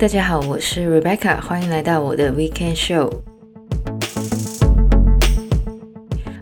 [0.00, 3.12] 大家好，我是 Rebecca，欢迎来到我的 Weekend Show。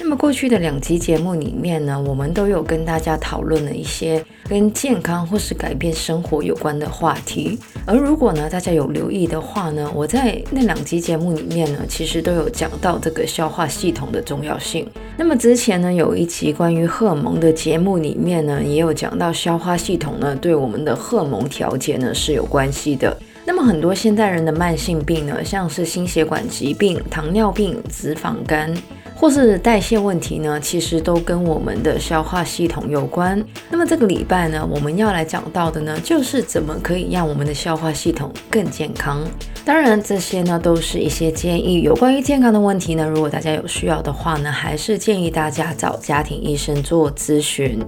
[0.00, 7.56] 那么过去的两集节目里面呢，我们都有跟大家讨论了一些跟健康或是改变生活有关的话题。
[7.86, 14.84] 而如果呢，大家有留意的话呢，我在那两集节目里面呢，其实都有讲到这个消化系统的重要性。
[15.16, 23.16] 那么之前呢，有一集关于荷尔蒙的节目里面呢，也有讲到消化系统呢，对我们的荷尔蒙调节呢是有关系的。
[23.46, 28.74] 那么很多现代人的慢性病呢，像是心血管疾病、糖尿病、脂肪肝，
[29.14, 33.44] 或是代谢问题呢，其实都跟我们的消化系统有关。
[33.68, 39.22] 那么这个礼拜呢，我们要来讲到的呢，就是怎么可以让我们的消化系统更健康。
[39.62, 41.82] 当然，这些呢都是一些建议。
[41.82, 47.78] 有关于健康的问题呢，如果大家有需要的话呢，还是建议大家找家庭医生做咨询。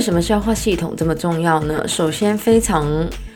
[0.00, 1.86] 为什么消化系统这么重要呢？
[1.86, 2.88] 首先，非常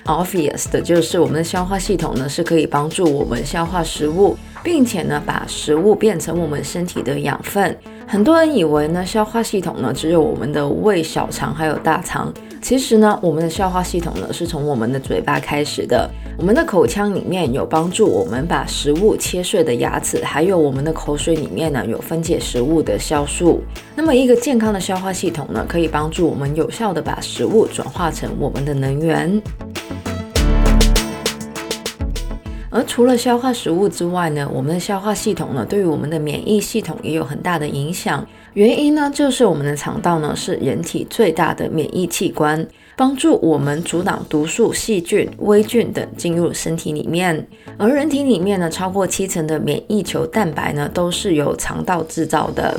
[0.06, 7.76] obvious 的就是我们的消化系统呢是可以帮助我们消化食物，并且呢把食物变成我们身体的养分。
[8.06, 12.32] 很多人以为呢消化系统呢只有我们的胃、小肠还有大肠。
[12.64, 16.10] 其实呢，我们的消化系统呢是从我们的嘴巴开始的。
[16.38, 23.60] 我们的口腔里面有帮助我们把食物切碎的牙齿，还有我们的口水里面呢有分解食物的酵素。
[23.94, 29.42] 那么一个健康的消化系统呢，可以帮助我们有效的把食物转化成我们的能源。
[32.75, 38.27] 而除了消化食物之外呢，我们的消化系统呢对于我们的免疫系统也有很大的影响。
[38.55, 42.66] 原因呢，就是我们的肠道呢是人体最大的免疫器官，
[42.97, 47.47] 帮助我们阻挡毒素、细菌、微菌等进入身体里面。
[47.78, 52.77] 而人体里面呢，超过七成的免疫球蛋白呢，都是由肠道制造的。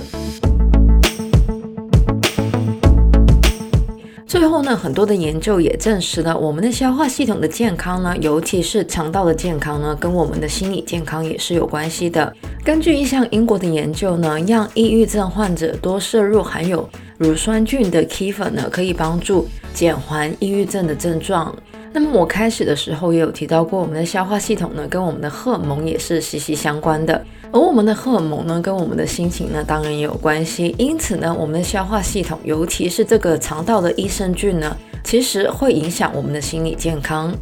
[4.38, 12.36] 最后呢，很多的研究也证实了，我们的消化系统的健康呢，尤其是肠道的健康呢，跟我们的心理健康也是有关系的。
[12.62, 16.88] 根据一项英国的研究呢，让抑郁症患者多摄入含有
[17.18, 21.56] 乳酸菌的 Kefir 呢，可以帮助减缓抑郁症的症状。
[21.94, 27.26] 那么我开始的时候也有提到过，我们的消化系统呢，跟我们的荷尔蒙也是息息相关的。
[27.52, 30.76] 而我们的荷尔蒙呢，跟我们的心情呢，当然也有关系。
[30.78, 37.34] 因此呢，我们的消化系统，尤其是这个肠道的益生菌呢，其实会影响我们的心理健康。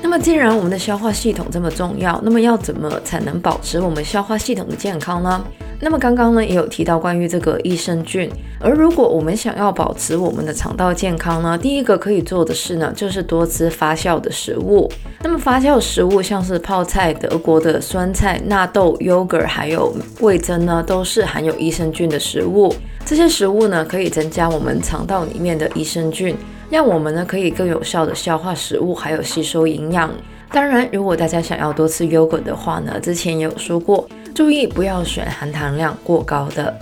[0.00, 5.42] 那么，既然我们的消化系统这么重要，那么要怎么才能保持我们消化系统的健康呢？
[5.84, 14.88] 那么刚刚呢也有提到关于这个益生菌，而如果我们想要保持我们的肠道健康呢，第一个可以做的事呢，就是多吃发酵的食物。
[15.24, 22.72] 那么发酵食物像是泡菜、德国的酸菜、纳豆、yogurt，还有味噌呢，都是含有益生菌的食物。
[23.04, 26.36] 这些食物呢，可以增加我们肠道里面的益生菌。
[26.70, 30.08] 让我们呢可以更有效的消化食物，还有吸收营养。
[30.50, 36.74] 当然，如果大家想要多吃 yogurt 的话呢，之前也有说过，注意不要选含糖量过高的。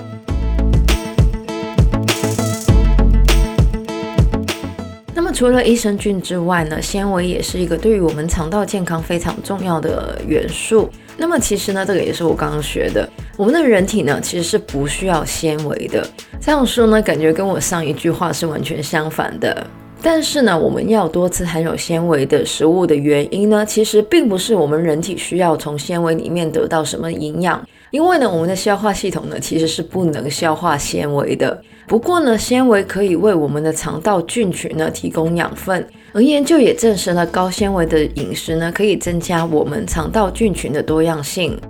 [5.13, 10.89] 那么除了益生菌之外呢，纤维也是一个对于我们肠道健康非常重要的元素。
[11.17, 13.09] 那么其实呢，这个也是我刚刚学的。
[13.37, 16.07] 我们的人体呢，其实是不需要纤维的。
[16.41, 19.67] 这样说呢，感觉跟我上一句话是完全相反的。
[20.03, 31.63] 但是呢，我们要多吃含有纤维的食物的原因呢，其实并不是我们人体需要从纤维里面得到什么营养，因为呢，我们的消化系统呢其实是不能消化纤维的。
[31.87, 41.61] 不过呢，纤维可以为我们的肠道菌群呢提供养分，而研究也证实了高纤维的饮食呢可以增加我们肠道菌群的多样性。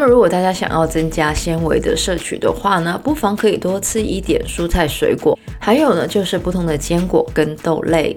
[0.00, 8.16] 么，如果大家想要增加纤维的摄取的话呢，不妨可以多吃一点蔬菜水果，还有呢，就是不同的坚果跟豆类。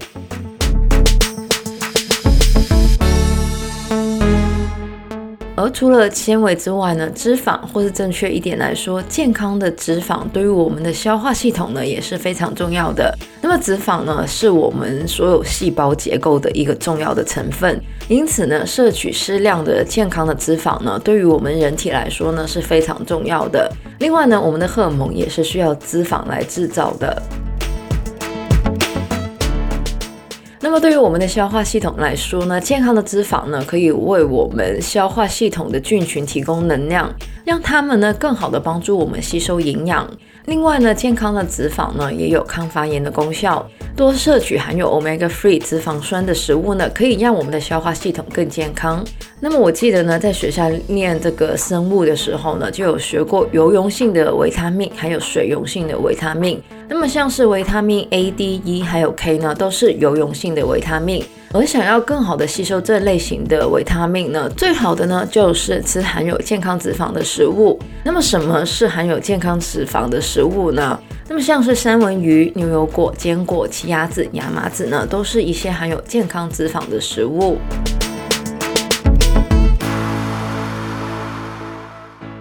[5.63, 13.18] 而除了纤维之外呢，脂肪或是正确一点来说，健康的脂肪对于我们的消化系统呢也是非常重要的。
[13.42, 23.71] 那么脂肪呢是我们所有细胞结构的一个重要的成分，因此呢，摄取适量的健康的脂肪呢，对于我们人体来说呢是非常重要的。
[24.00, 27.24] 另外呢，我们的荷尔蒙也是需要脂肪来制造的。
[30.63, 37.13] 那么对于我们的消化系统来说呢，健康的脂肪呢，可以为我们消化系统的菌群提供能量，
[37.44, 40.10] 让它们呢更好的帮助我们吸收营养。
[40.45, 43.69] 另外呢，健康的脂肪呢也有抗发炎的功效。
[43.94, 49.06] 多摄取含有 Omega 3脂肪酸的食物呢，可以让我们的消化系统更健康。
[49.42, 56.62] 那么我记得呢，在学校念这个生物的时候呢，就有学过油溶性的维他命，还有水溶性的维他命。
[56.89, 61.24] 那么像是维他命 A、D、E 还有 K 呢，都是油溶性的维他命。
[61.53, 67.80] 而想要更好的吸收这类型的维他命呢，最好的呢就是吃含有健康脂肪的食物。
[68.03, 71.00] 那么什么是含有健康脂肪的食物呢？
[71.30, 77.59] 那么像是三文鱼、牛油果、坚果、奇亚籽、亚麻籽呢，都是一些含有健康脂肪的食物。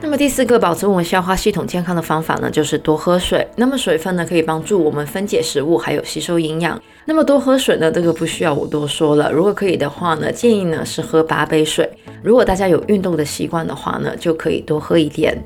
[0.02, 3.46] 那么第四个保持我们消化系统健康的方法呢，就是多喝水。
[3.54, 6.78] 那么水分呢，可以帮助我们分解食物，还有吸收营养。
[7.04, 9.30] 那么多喝水呢，这个不需要我多说了。
[9.30, 11.88] 如果可以的话呢，建议呢是喝八杯水。
[12.20, 15.40] 如果大家有运动的习惯的话呢，就可以多喝一点。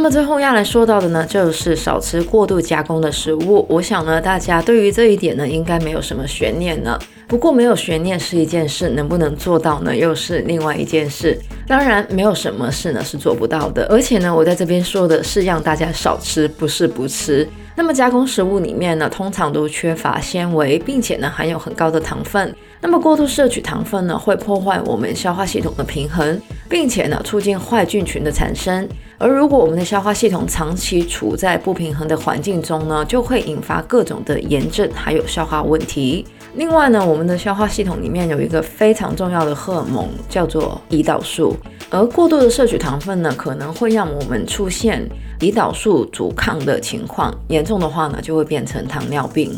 [0.00, 3.66] 那么最后要来说到的呢，就是少吃过度加工的食物。
[3.68, 6.98] 我想呢，大家对于这一点呢，应该没有什么悬念了。
[7.28, 11.38] 不过没有悬念是一件事，能不能做到呢，又是另外一件事。
[11.66, 13.86] 当然，没有什么事呢是做不到的。
[13.90, 17.46] 而且呢，我在这边说的是让大家少吃，不是不吃。
[17.76, 22.54] 那么加工食物里面呢，通常都缺乏纤维，并且呢含有很高的糖分。
[22.80, 28.88] 那么过度摄取糖分呢，会破坏我们消化系统的平衡，并且呢促进坏菌群的产生。
[29.22, 36.26] 而如果我们的消化系统长期处在不平衡的环境中呢，就会引发各种的炎症，还有消化问题。
[36.54, 41.54] 另外呢，我们的消化系统里面有一个非常重要的荷尔蒙，叫做胰岛素。
[41.90, 45.06] 而过度的摄取糖分呢，可能会让我们出现
[45.40, 49.52] 胰岛素阻抗的情况，严重的话呢，就会变成糖尿病。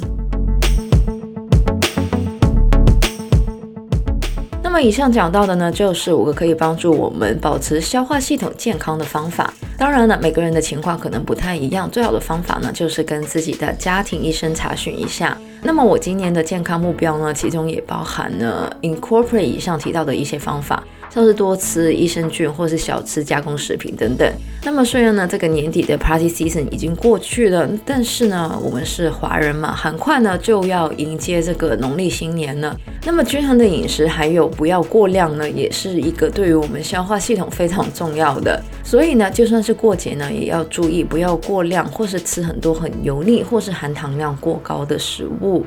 [4.74, 9.52] 那么以上讲到的呢，就是五个可以帮助我们保持消化系统健康的方法。
[9.76, 15.36] 当然了，每个人的情况可能不太一样，最好的方法呢，就是跟自己的家庭医生查询一下。
[15.62, 20.82] 那么我今年的健康目标呢，其中也包含了 incorporate 以上提到的一些方法。
[21.10, 24.26] 像是多吃益生菌，或是少吃加工食品等等。
[24.64, 32.74] 那么虽然呢，这个年底的 Party Season 已经过去了，但是呢，我们是华人嘛，很快呢就要迎接这个农历新年了。
[33.04, 38.62] 那么均衡的饮食还有不要过量呢，也是一个对于我们消化系统非常重要的。
[38.84, 45.64] 所以呢，就算是过节呢，也要注意不要过量，或是吃很多很油腻或是含糖量过高的食物。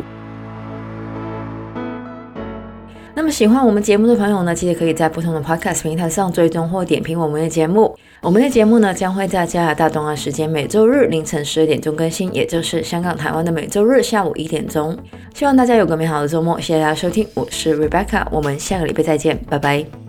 [3.17, 7.97] 那么喜欢我们节目的朋友呢，记得可以在不同的 Podcast 平台上追踪或点评我们的节目。
[8.21, 14.97] 我们的节目呢，将会在加拿大东岸时间每周日凌晨十二点钟更新，也就是香港、台湾的每周日下午一点钟。
[15.33, 20.04] 希望大家有个美好的周末，谢谢大家收听，我是 Rebecca，我们下个礼拜再见，拜拜。